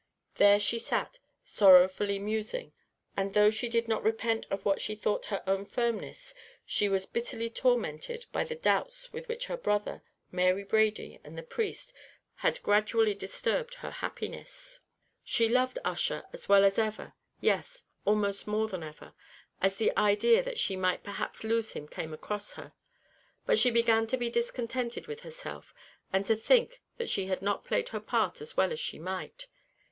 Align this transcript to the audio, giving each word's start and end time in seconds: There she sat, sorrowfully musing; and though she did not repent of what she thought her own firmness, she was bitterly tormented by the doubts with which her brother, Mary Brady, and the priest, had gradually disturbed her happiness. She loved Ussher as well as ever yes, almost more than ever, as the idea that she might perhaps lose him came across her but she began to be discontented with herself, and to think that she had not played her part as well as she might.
There 0.37 0.59
she 0.59 0.79
sat, 0.79 1.19
sorrowfully 1.43 2.17
musing; 2.17 2.71
and 3.15 3.35
though 3.35 3.51
she 3.51 3.69
did 3.69 3.87
not 3.87 4.01
repent 4.01 4.47
of 4.49 4.65
what 4.65 4.81
she 4.81 4.95
thought 4.95 5.27
her 5.27 5.43
own 5.45 5.63
firmness, 5.63 6.33
she 6.65 6.89
was 6.89 7.05
bitterly 7.05 7.51
tormented 7.51 8.25
by 8.31 8.43
the 8.45 8.55
doubts 8.55 9.13
with 9.13 9.27
which 9.27 9.45
her 9.45 9.57
brother, 9.57 10.01
Mary 10.31 10.63
Brady, 10.63 11.19
and 11.23 11.37
the 11.37 11.43
priest, 11.43 11.93
had 12.37 12.63
gradually 12.63 13.13
disturbed 13.13 13.75
her 13.75 13.91
happiness. 13.91 14.79
She 15.23 15.47
loved 15.47 15.77
Ussher 15.85 16.25
as 16.33 16.49
well 16.49 16.65
as 16.65 16.79
ever 16.79 17.13
yes, 17.39 17.83
almost 18.03 18.47
more 18.47 18.67
than 18.67 18.81
ever, 18.81 19.13
as 19.61 19.75
the 19.75 19.95
idea 19.95 20.41
that 20.41 20.57
she 20.57 20.75
might 20.75 21.03
perhaps 21.03 21.43
lose 21.43 21.73
him 21.73 21.87
came 21.87 22.11
across 22.11 22.53
her 22.53 22.73
but 23.45 23.59
she 23.59 23.69
began 23.69 24.07
to 24.07 24.17
be 24.17 24.31
discontented 24.31 25.05
with 25.05 25.19
herself, 25.19 25.75
and 26.11 26.25
to 26.25 26.35
think 26.35 26.81
that 26.97 27.07
she 27.07 27.27
had 27.27 27.43
not 27.43 27.63
played 27.63 27.89
her 27.89 27.99
part 27.99 28.41
as 28.41 28.57
well 28.57 28.71
as 28.71 28.79
she 28.79 28.97
might. 28.97 29.45